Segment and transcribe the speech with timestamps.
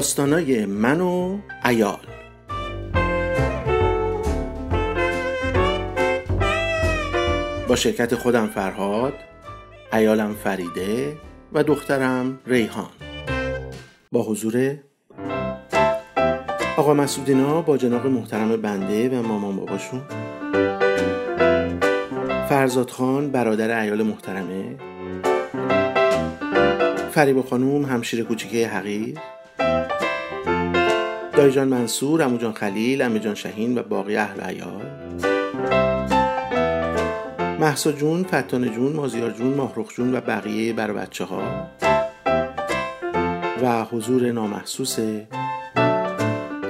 [0.00, 1.98] داستانای من و ایال
[7.68, 9.12] با شرکت خودم فرهاد
[9.92, 11.16] ایالم فریده
[11.52, 12.90] و دخترم ریحان.
[14.12, 14.76] با حضور
[16.76, 20.02] آقا مسعودینا با جناب محترم بنده و مامان باباشون.
[22.48, 24.76] فرزاد خان برادر ایال محترمه.
[27.10, 29.18] فریبا خانوم همشیر کوچیکه حقیر.
[31.40, 34.86] دایجان منصور، اموجان خلیل، امیجان شهین و باقی اهل عیال.
[37.60, 41.70] محسا جون، فتان جون، مازیار جون، ماهرخ جون و بقیه بر بچه ها
[43.62, 44.98] و حضور نامحسوس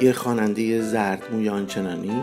[0.03, 2.23] یه خواننده زرد موی آنچنانی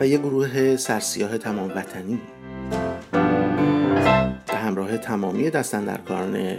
[0.00, 2.20] و یه گروه سرسیاه تمام وطنی.
[4.46, 6.56] به همراه تمامی دستندرکاران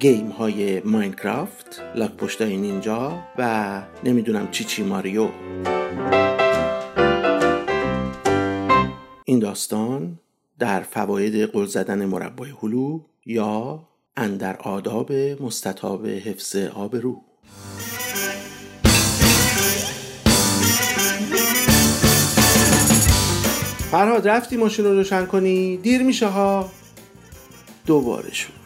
[0.00, 5.28] گیم های ماینکرافت لاک نینجا و نمی‌دونم چی چی ماریو.
[9.24, 10.18] این داستان
[10.58, 13.84] در فواید قل زدن مربای هلو یا
[14.16, 17.20] اندر آداب مستطاب حفظ آبرو.
[23.90, 26.70] فرهاد رفتی ماشین رو روشن کنی؟ دیر میشه ها؟
[27.86, 28.56] دوباره شروع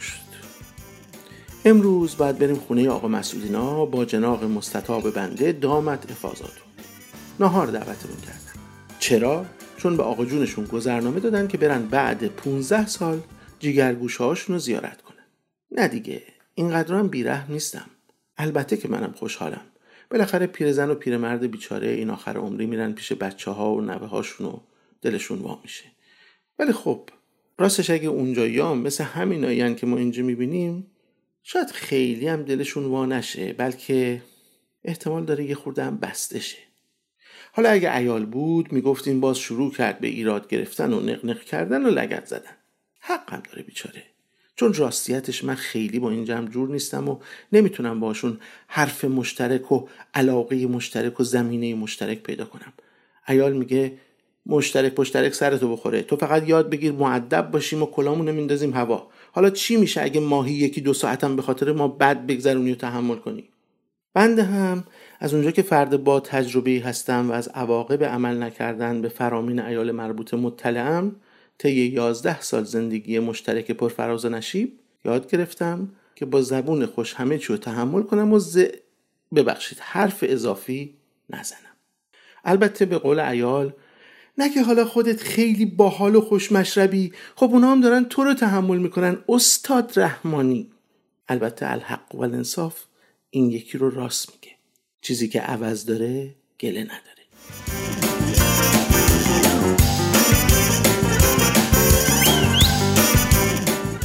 [1.65, 6.65] امروز باید بریم خونه آقا مسعودینا با جناق مستطاب بنده دامت افاظاتو
[7.41, 8.63] نهار دعوتمون کردن.
[8.99, 13.21] چرا؟ چون به آقا جونشون گذرنامه دادن که برن بعد 15 سال
[13.59, 15.25] جیگرگوشه هاشون رو زیارت کنن.
[15.71, 16.23] نه دیگه
[16.55, 17.11] اینقدر هم
[17.49, 17.87] نیستم.
[18.37, 19.63] البته که منم خوشحالم.
[20.11, 24.47] بالاخره پیرزن و پیرمرد بیچاره این آخر عمری میرن پیش بچه ها و نوه هاشون
[24.47, 24.59] و
[25.03, 25.85] دلشون وا میشه.
[26.59, 27.09] ولی خب
[27.59, 30.87] راستش اگه اونجاییام مثل همینایی که ما اینجا می‌بینیم
[31.43, 34.23] شاید خیلی هم دلشون وا نشه بلکه
[34.85, 36.59] احتمال داره یه خورده هم بسته شه.
[37.53, 41.91] حالا اگه ایال بود می‌گفتیم باز شروع کرد به ایراد گرفتن و نقنق کردن و
[41.91, 42.57] لگت زدن.
[43.01, 44.03] حق هم داره بیچاره.
[44.57, 47.19] چون راستیتش من خیلی با این جمع جور نیستم و
[47.53, 52.73] نمی‌تونم باشون حرف مشترک و علاقه مشترک و زمینه مشترک پیدا کنم.
[53.29, 53.99] ایال میگه
[54.47, 56.03] مشترک مشترک سرتو بخوره.
[56.03, 59.10] تو فقط یاد بگیر معدب باشیم و کلامون میندازیم هوا.
[59.33, 63.17] حالا چی میشه اگه ماهی یکی دو ساعتم به خاطر ما بد بگذرونی و تحمل
[63.17, 63.45] کنی؟
[64.15, 64.85] بنده هم
[65.21, 69.91] از اونجا که فرد با تجربه هستم و از عواقب عمل نکردن به فرامین ایال
[69.91, 71.17] مربوطه مطلعم
[71.59, 77.47] طی یازده سال زندگی مشترک پرفراز نشیب یاد گرفتم که با زبون خوش همه چی
[77.47, 78.65] رو تحمل کنم و ز...
[79.35, 80.95] ببخشید حرف اضافی
[81.31, 81.77] نزنم.
[82.45, 83.73] البته به قول ایال
[84.39, 87.13] نه که حالا خودت خیلی باحال و خوشمشربی.
[87.37, 90.71] خب اونا هم دارن تو رو تحمل می‌کنن استاد رحمانی.
[91.29, 92.85] البته الحق و الانصاف
[93.31, 94.57] این یکی رو راست میگه.
[95.01, 97.01] چیزی که عوض داره گله نداره.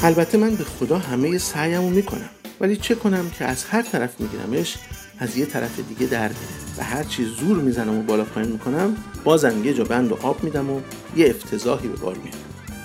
[0.03, 2.29] البته من به خدا همه سعیمو می‌کنم.
[2.59, 4.77] ولی چه کنم که از هر طرف میگیرمش
[5.19, 6.31] از یه طرف دیگه در
[6.77, 10.43] و هر چی زور می‌زنم و بالا پایین می‌کنم بازم یه جا بند و آب
[10.43, 10.81] میدم و
[11.15, 12.39] یه افتضاحی به بار میارم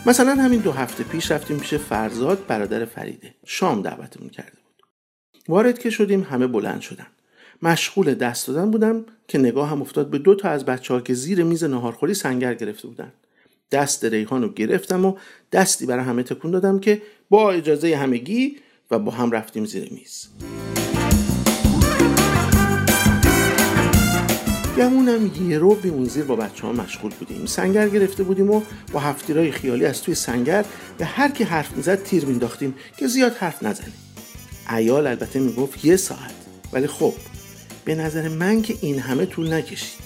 [0.07, 3.35] مثلا همین دو هفته پیش رفتیم پیش فرزاد برادر فریده.
[3.47, 4.85] شام دعوتمون کرده بود.
[5.49, 7.07] وارد که شدیم همه بلند شدن.
[7.63, 11.15] مشغول دست دادن بودم که نگاه هم افتاد به دو تا از بچه ها که
[11.15, 13.13] زیر میز نهارخوری سنگر گرفته بودن.
[13.71, 15.17] دست ریحان رو گرفتم و
[15.53, 18.57] دستی برای همه تکون دادم که با اجازه همگی
[18.91, 20.29] و با هم رفتیم زیر میز.
[24.77, 27.47] گمونم یه رو به اون زیر با بچه ها مشغول بودیم.
[27.47, 30.65] سنگر گرفته بودیم و با هفتیرای خیالی از توی سنگر
[30.99, 33.93] به هر کی حرف می‌زد تیر مینداختیم که زیاد حرف نزنیم
[34.77, 36.35] ایال البته می‌گفت یه ساعت.
[36.73, 37.15] ولی خب
[37.85, 40.01] به نظر من که این همه طول نکشید.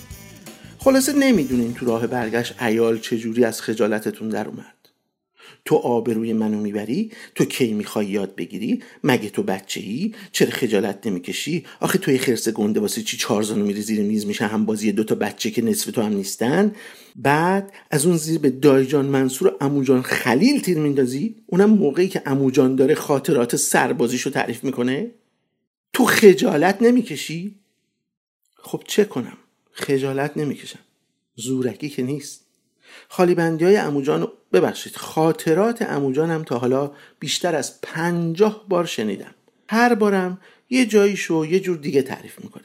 [0.78, 4.73] خلاصه نمی‌دونین تو راه برگشت ایال چجوری از خجالتتون در اومد.
[5.64, 11.06] تو آبروی منو می‌بری؟ تو کی می‌خوای یاد بگیری؟ مگه تو بچه ای چرا خجالت
[11.06, 15.14] نمی‌کشی؟ آخه توی خرس گنده واسه چی چارزانو میری زیر میز میشه هم بازی دوتا
[15.14, 16.72] بچه که نصف تو هم نیستن؟
[17.16, 22.22] بعد از اون زیر به دایجان منصور و اموجان خلیل تیر میندازی؟ اونم موقعی که
[22.26, 25.10] اموجان داره خاطرات سربازیشو تعریف می‌کنه؟
[25.92, 27.54] تو خجالت نمی‌کشی؟
[28.56, 29.36] خب چه کنم؟
[29.72, 30.78] خجالت نمی‌کشم.
[31.36, 32.44] زورکی که نیست.
[33.08, 39.34] خالی بندی های اموجان ببخشید خاطرات اموجانم تا حالا بیشتر از پنجاه بار شنیدم.
[39.68, 40.38] هر بارم
[40.70, 42.64] یه جاییشو یه جور دیگه تعریف می‌کنه.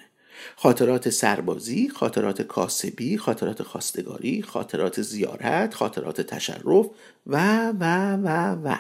[0.56, 6.86] خاطرات سربازی، خاطرات کاسبی، خاطرات خواستگاری، خاطرات زیارت، خاطرات تشرف
[7.27, 8.75] و و و و.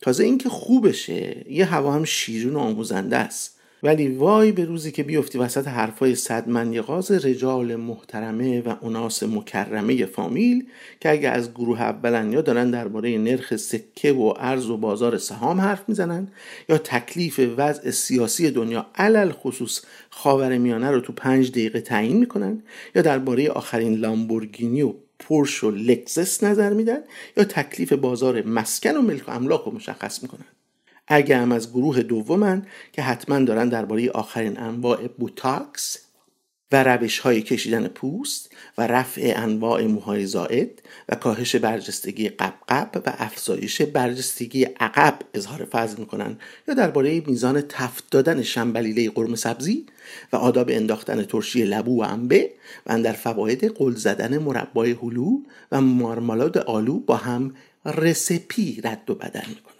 [0.00, 3.57] تازه اینکه خوبشه یه هوا هم شیرین و آموزنده است.
[3.82, 10.06] ولی وای به روزی که بیفتی وسط حرفای صد منیقاز رجال محترمه و اوناس مکرمه
[10.06, 10.66] فامیل
[11.00, 15.60] که اگه از گروه اولن یا دارن درباره نرخ سکه و ارز و بازار سهام
[15.60, 16.28] حرف می‌زنن
[16.68, 22.62] یا تکلیف وضع سیاسی دنیا علل خصوص خاور میانه رو تو پنج دقیقه تعیین می‌کنن
[22.94, 26.98] یا درباره آخرین لامبورگینی و پورش و لکزس نظر میدن
[27.36, 30.57] یا تکلیف بازار مسکن و ملک و املاک رو مشخص می‌کنن.
[31.08, 35.98] اگه هم از گروه دومن که حتما دارن درباره آخرین انواع بوتاکس
[36.72, 40.70] و روش های کشیدن پوست و رفع انواع موهای زائد
[41.08, 46.38] و کاهش برجستگی قبقب و افزایش برجستگی عقب اظهار فضل می‌کنن
[46.68, 49.86] یا درباره میزان تفت دادن شنبلیله قرم سبزی
[50.32, 52.50] و آداب انداختن ترشی لبو و انبه
[52.86, 55.40] و در فواید قل زدن مربای هلو
[55.72, 57.54] و مارمالاد آلو با هم
[57.84, 59.77] رسپی رد و بدل می‌کنن.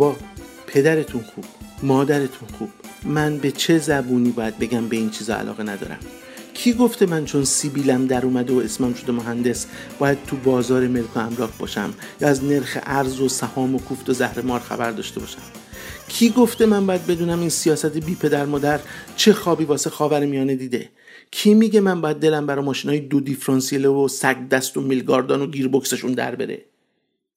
[0.00, 0.16] بابا
[0.66, 1.44] پدرتون خوب
[1.82, 2.68] مادرتون خوب.
[3.04, 5.98] من به چه زبونی باید بگم به این چیزا علاقه ندارم؟
[6.54, 9.66] کی گفته من چون سیبیلم در اومده و اسمم شده مهندس
[9.98, 14.08] باید تو بازار ملک و املاک باشم یا از نرخ ارز و سهام و کوفت
[14.08, 15.42] و زهر مار خبر داشته باشم؟
[16.08, 18.80] کی گفته من باید بدونم این سیاست بی پدر مادر
[19.16, 20.88] چه خوابی واسه خاور میانه دیده؟
[21.30, 25.46] کی میگه من باید دلم برای ماشینای دو دیفرانسیله و سگ دست و میلگاردان و
[25.46, 26.64] گیربکسشون در بره؟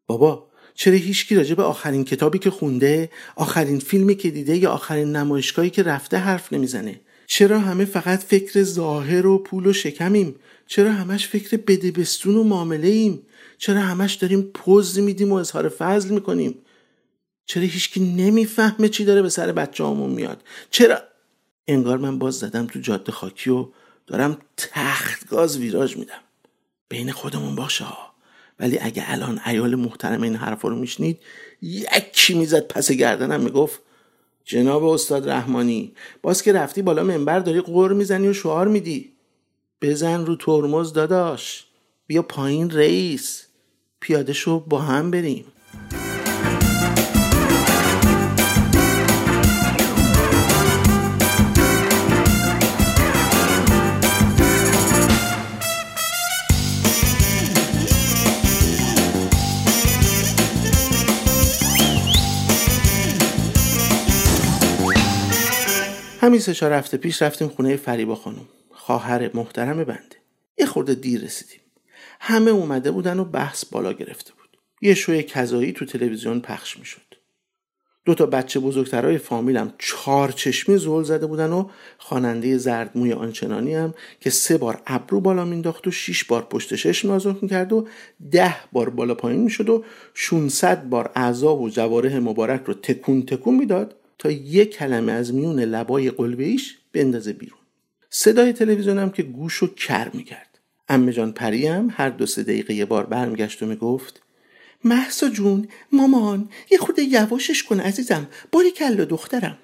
[0.07, 5.15] بابا چرا هیچکی راجع به آخرین کتابی که خونده آخرین فیلمی که دیده یا آخرین
[5.15, 10.35] نمایشگاهی که رفته حرف نمی‌زنه؟ چرا همه فقط فکر ظاهر و پول و شکمیم؟
[10.67, 13.21] چرا همش فکر بدبستون و معامله ایم
[13.57, 16.55] چرا همش داریم پوز میدیم و اظهار فضل می‌کنیم؟
[17.45, 20.97] چرا هیچکی نمی‌فهمه چی داره به سر بچه همون میاد؟ چرا؟
[21.67, 23.67] انگار من باز زدم تو جاده خاکی و
[24.07, 26.21] دارم تخت گاز ویراج میدم.
[26.89, 27.85] بین خودمون باشه
[28.59, 31.19] ولی اگه الان ایال محترم این حرفا رو میشنید
[31.61, 33.79] یکی می‌زد پس گردنم می‌گفت
[34.45, 39.13] جناب استاد رحمانی باز که رفتی بالا منبر داری قور می‌زنی و شعار میدی.
[39.81, 41.65] بزن رو ترمز داداش.
[42.07, 43.45] بیا پایین رئیس.
[43.99, 45.45] پیاده شو با هم بریم.
[66.23, 68.45] همین سه چهار هفته پیش رفتیم خونه فریبا خانم.
[68.71, 70.15] خواهر محترم بنده.
[70.57, 71.59] یه خورده دیر رسیدیم.
[72.19, 74.57] همه اومده بودن و بحث بالا گرفته بود.
[74.81, 77.01] یه شوی کذایی تو تلویزیون پخش می‌شد.
[78.05, 83.93] دو تا بچه بزرگترای فامیلم چهار چشمی زول زده بودن و خواننده زردموی آنچنانی هم
[84.19, 87.87] که سه بار ابرو بالا مینداخت و شیش بار پشت شش نازک می‌کرد و
[88.31, 89.83] ده بار بالا پایین می‌شد و
[90.13, 93.95] 600 بار اعضا و جواره مبارک رو تکون تکون می‌داد.
[94.23, 96.55] تا یک کلمه از میون لبای قلبه
[96.93, 97.59] بندازه بیرون.
[98.09, 100.59] صدای تلویزیونم که گوش و کر می‌کرد.
[100.89, 104.21] امه جان پریم هر دو سه دقیقه یه بار برمیگشت و می‌گفت
[104.83, 109.57] محسا جون مامان یه خورده یواشش کن عزیزم باری کل دخترم.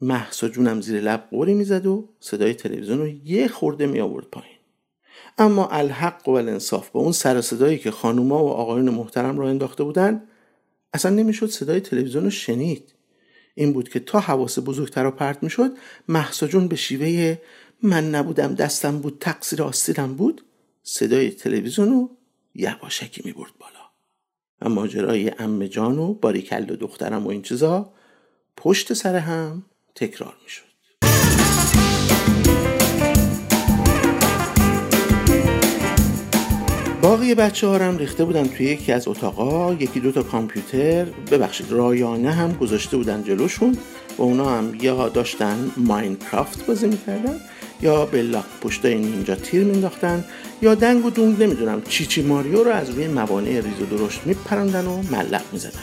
[0.00, 4.58] محسا جونم زیر لب قوری می‌زد و صدای تلویزیون رو یه خورده می آورد پایین.
[5.38, 9.84] اما الحق و الانصاف با اون سر صدایی که خانوما و آقایون محترم را انداخته
[9.84, 10.22] بودن
[10.94, 12.94] اصلا نمی‌شد صدای تلویزیون رو شنید.
[13.54, 15.70] این بود که تا حواس بزرگتر رو پرت می‌شد
[16.08, 17.38] محسا جون به شیوه
[17.82, 20.44] من نبودم دستم بود تقصیر آستیرم بود
[20.82, 22.10] صدای تلویزیون رو
[22.54, 23.72] یواشکی می برد بالا.
[24.60, 27.92] و ماجرای ام جان و باریکل و دخترم و این چیزا
[28.56, 30.71] پشت سر هم تکرار می شد
[37.02, 41.72] باقی بچه ها هم ریخته بودن توی یکی از اتاقا یکی دو تا کامپیوتر ببخشید
[41.72, 43.78] رایانه هم گذاشته بودن جلوشون.
[44.18, 47.36] و اونا هم یا داشتن ماینکرافت بازی می‌کردن
[47.82, 50.24] یا به لاک پشتای نینجا تیر مینداختن
[50.62, 54.20] یا دنگ و دونگ نمی‌دونم چی چی ماریو رو از روی موانع ریز و درشت
[54.24, 55.80] میپرندن و ملق می‌زدن.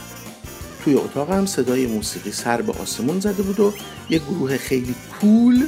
[0.83, 3.73] توی اتاق هم صدای موسیقی سر به آسمون زده بود و
[4.09, 5.67] یه گروه خیلی کول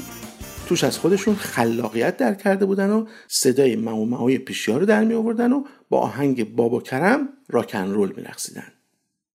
[0.72, 5.54] توش از خودشون خلاقیت در کرده بودن و صدای معومه پیشیا رو در می آوردن
[5.54, 8.68] و با آهنگ بابا کرم راکن رول می رخصیدن.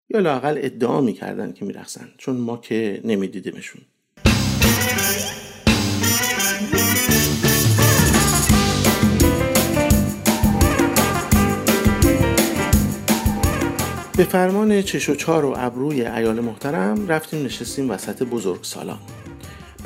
[0.09, 2.09] یا لاقل ادعا می کردن که می رخصن.
[2.19, 3.83] چون ما که نمی دیدیمشون.
[14.16, 18.99] به فرمان چش و چار و ابروی ایال محترم رفتیم نشستیم وسط بزرگ سالان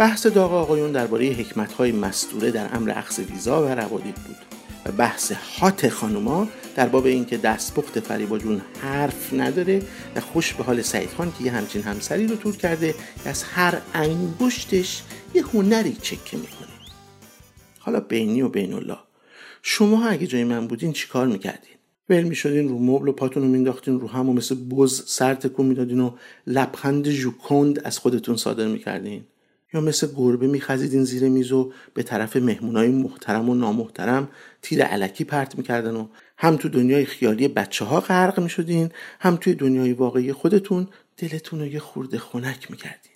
[0.00, 4.36] بحث داغ آقایون درباره حکمتهای مستوره در امر اخذ ویزا و روادید بود
[4.86, 9.82] و بحث هات خانوما در باب اینکه دستپخت فریبا جون حرف نداره
[10.16, 13.42] و خوش به حال سعید خان که یه همچین همسری رو تور کرده که از
[13.42, 15.02] هر انگشتش
[15.34, 16.68] یه هنری چکه می‌کنه.
[17.78, 18.98] حالا بینی و بین الله
[19.62, 21.76] شما اگه جای من بودین چیکار می‌کردین؟
[22.08, 25.66] ول می‌شدین رو مبل و پاتون رو مینداختین رو هم و مثل بز سر تکون
[25.66, 26.10] می‌دادین و
[26.46, 29.24] لبخند ژوکند از خودتون صادر می‌کردین؟
[29.74, 34.28] یا مثل گربه میخزیدین زیر میز و به طرف مهمونای محترم و نامحترم
[34.62, 36.08] تیر علکی پرت می‌کردن و
[36.38, 38.88] هم تو دنیای خیالی بچه ها غرق می‌شدین
[39.20, 43.12] هم توی دنیای واقعی خودتون دلتون رو یه خورده خنک می‌کردین.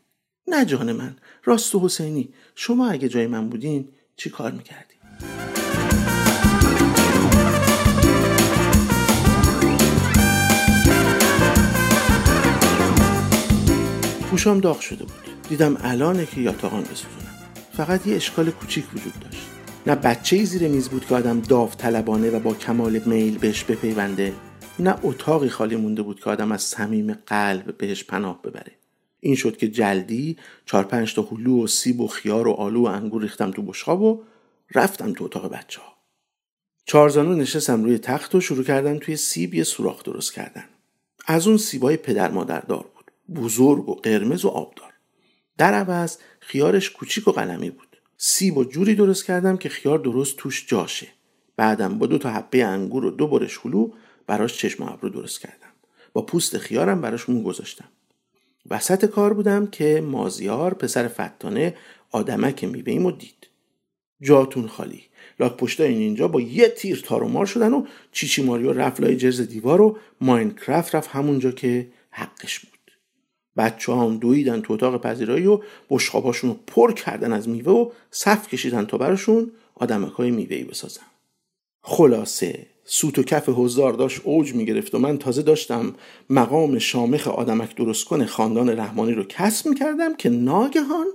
[0.48, 4.98] نه جان من راست و حسینی شما اگه جای من بودین چی کار می‌کردین؟
[14.30, 15.33] گوشام داغ شده بود.
[15.48, 17.34] دیدم الانه که یاتاقان بسوزونم.
[17.72, 19.46] فقط یه اشکال کوچیک وجود داشت.
[19.86, 24.32] نه بچه زیر میز بود که آدم داوطلبانه و با کمال میل بهش بپیونده
[24.78, 28.72] نه اتاقی خالی مونده بود که آدم از صمیم قلب بهش پناه ببره.
[29.20, 30.36] این شد که جلدی
[30.66, 34.02] چهار پنج تا هلو و سیب و خیار و آلو و انگور ریختم تو بشقاب
[34.02, 34.22] و
[34.74, 35.94] رفتم تو اتاق بچه ها
[36.86, 40.64] چارزانو نشستم روی تخت و شروع کردم توی سیب یه سوراخ درست کردن.
[41.26, 43.10] از اون سیبای پدر مادر دار بود.
[43.42, 44.93] بزرگ و قرمز و آبدار.
[45.58, 47.96] در عوض خیارش کوچیک و قلمی بود.
[48.16, 51.06] سیب و جوری درست کردم که خیار درست توش جاشه.
[51.56, 53.90] بعدم با دو تا حبه انگور و دو برش هلو
[54.26, 55.68] براش چشم ابرو درست کردم.
[56.12, 57.88] با پوست خیارم براش مو گذاشتم.
[58.70, 61.74] وسط کار بودم که مازیار پسر فتانه
[62.10, 62.68] آدمک
[63.04, 63.48] و دید.
[64.20, 65.02] جاتون خالی.
[65.40, 69.16] لاک پشتا این اینجا با یه تیر تار مار شدن و چیچی ماریو رفت لای
[69.16, 72.73] جرز دیوار و ماینکرافت رفت همونجا که حقش بود.
[73.56, 78.48] بچه هم دویدن تو اتاق پذیرایی و بشخاباشون رو پر کردن از میوه و صف
[78.48, 81.02] کشیدن تا براشون آدمک های میوهی بسازن.
[81.82, 85.94] خلاصه سوت و کف حضار داشت اوج می‌گرفت و من تازه داشتم
[86.30, 91.06] مقام شامخ آدمک درست کن خاندان رحمانی رو کسب می‌کردم که ناگهان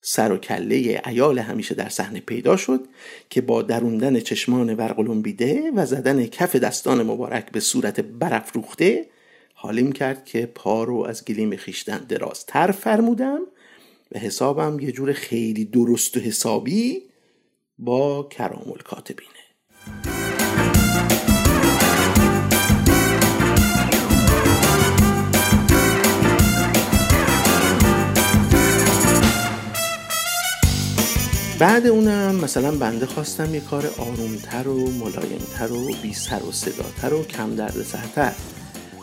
[0.00, 2.80] سر و کله ایال همیشه در صحنه پیدا شد
[3.30, 9.06] که با دروندن چشمان ورقلومبیده و زدن کف دستان مبارک به صورت برافروخته
[9.62, 13.40] حالیم کرد که پا رو از گلیم خیشتن درازتر فرمودم
[14.12, 17.02] و حسابم یه جور خیلی درست و حسابی
[17.78, 19.30] با کرام الکاتبینه.
[31.58, 37.14] بعد اونم مثلا بنده خواستم یه کار آرومتر و ملایمتر و بی سر و صداتر
[37.14, 38.32] و کم درد سرتر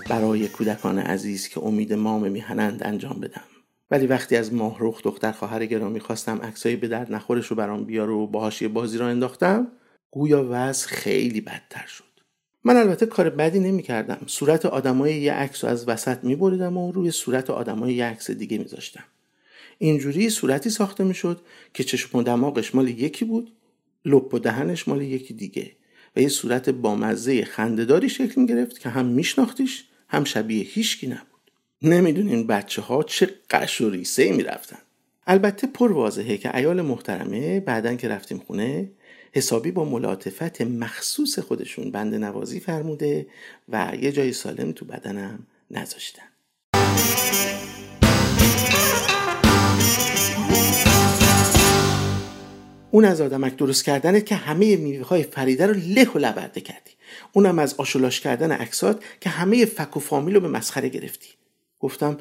[0.10, 3.44] برای کودکان عزیز که امید مام میهنند انجام بدم.
[3.92, 8.10] ولی وقتی از ماهروخ دختر خواهر گرامی خواستم عکسایی به درد نخورش رو برام بیار
[8.10, 9.68] و باهاش یه بازی را انداختم
[10.12, 12.04] گویا وضع خیلی بدتر شد.
[12.64, 16.92] من البته کار بدی نمی کردم صورت آدمای یه عکس از وسط می بریدم و
[16.92, 19.04] روی صورت آدمای یه عکس دیگه می زاشتم.
[19.78, 21.42] اینجوری صورتی ساخته می شد
[21.74, 23.52] که چشم و دماغش مال یکی بود
[24.06, 25.72] لپ و دهنش مال یکی دیگه
[26.16, 31.52] و یه صورت بامزه خندهداری شکل می گرفت که هم میشناختیش هم شبیه هیچکی نبود
[31.82, 34.80] نمی‌دونین بچه ها چه قش و ریسه می رفتن.
[35.28, 38.90] البته پر واضحه که ایال محترمه بعدن که رفتیم خونه
[39.34, 43.28] حسابی با ملاطفت مخصوص خودشون بند نوازی فرموده
[43.70, 46.29] و یه جای سالم تو بدنم نذاشتن
[52.92, 56.92] اون از آدمک درست کردنه که همه میوه های فریده رو له و لبرده کردی.
[57.34, 61.30] اونم از آشولاش کردن عکسات که همه فک و فامیل رو به مسخره گرفتی.
[61.80, 62.18] گفتم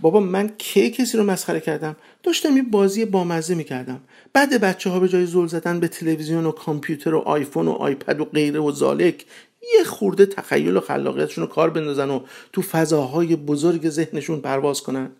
[0.00, 4.00] بابا من کی کسی رو مسخره کردم؟ داشتم یه بازی بامزه می‌کردم.
[4.32, 8.20] بعد بچه ها به جای زل زدن به تلویزیون و کامپیوتر و آیفون و آیپد
[8.20, 9.26] و غیره و زالک
[9.74, 12.20] یه خورده تخیل و خلاقیتشون رو کار بندازن و
[12.52, 15.10] تو فضاهای بزرگ ذهنشون پرواز کنن.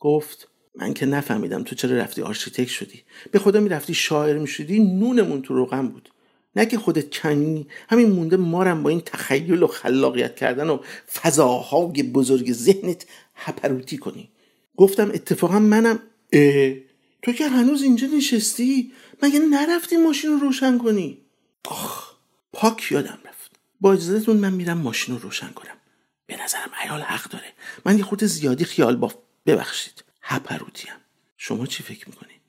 [0.00, 3.02] گفت من که نفهمیدم تو چرا رفتی آرشیتکت شدی.
[3.30, 6.10] به خدا می‌رفتی شاعر می‌شدی نونمون تو روغن بود.
[6.56, 10.78] نه که خودت کنی همین مونده مارم با این تخیل و خلاقیت کردن و
[11.12, 14.30] فضاهای بزرگ ذهنت هپروتی کنی.
[14.76, 15.98] گفتم اتفاقا منم
[16.32, 16.74] اه
[17.22, 21.18] تو که هنوز اینجا نشستی؟ مگه نرفتی ماشین رو روشن کنی؟
[21.64, 22.10] آخ
[22.52, 23.50] پاک یادم رفت.
[23.80, 25.76] با اجازهتون من میرم ماشین رو روشن کنم.
[26.26, 27.52] به نظرم ایال حق داره.
[27.84, 29.14] من یه خود زیادی خیال باف
[29.46, 30.04] ببخشید.
[30.30, 30.92] هپروتیم
[31.36, 32.39] شما چی فکر می‌کنی؟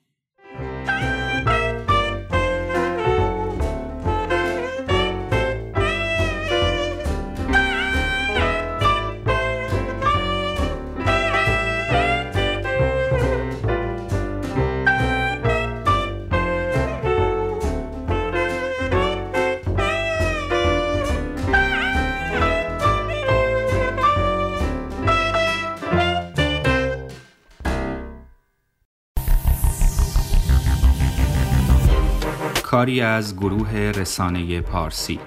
[32.72, 35.20] کاری از گروه رسانه پارسی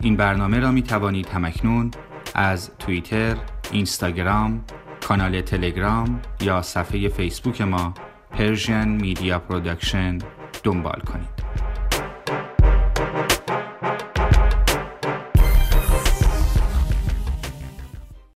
[0.00, 1.90] این برنامه را می توانید همکنون
[2.34, 3.36] از توییتر،
[3.72, 4.64] اینستاگرام،
[5.08, 7.94] کانال تلگرام یا صفحه فیسبوک ما
[8.30, 10.18] پرژین میدیا پرودکشن
[10.64, 11.39] دنبال کنید.